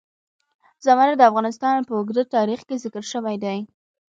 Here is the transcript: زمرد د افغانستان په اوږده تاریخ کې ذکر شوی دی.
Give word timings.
زمرد 0.85 1.15
د 1.19 1.21
افغانستان 1.29 1.75
په 1.87 1.93
اوږده 1.97 2.23
تاریخ 2.35 2.59
کې 2.67 2.81
ذکر 2.83 3.03
شوی 3.13 3.35
دی. 3.43 3.59